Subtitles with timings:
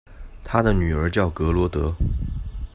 [0.43, 1.93] 他的女儿叫格萝德。